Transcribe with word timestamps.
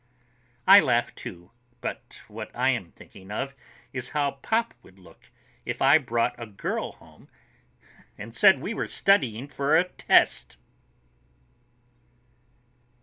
I 0.67 0.79
laugh, 0.79 1.13
too, 1.13 1.51
but 1.79 2.21
what 2.27 2.49
I'm 2.57 2.91
thinking 2.93 3.29
of 3.29 3.53
is 3.93 4.09
how 4.17 4.31
Pop 4.41 4.73
would 4.81 4.97
look 4.97 5.29
if 5.63 5.79
I 5.79 5.99
brought 5.99 6.33
a 6.39 6.47
girl 6.47 6.93
home 6.93 7.29
and 8.17 8.33
said 8.33 8.59
we 8.61 8.73
were 8.73 8.87
studying 8.87 9.47
for 9.47 9.75
a 9.77 9.83
test! 9.83 10.57